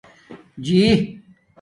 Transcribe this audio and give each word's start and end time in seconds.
جݶ 0.65 0.87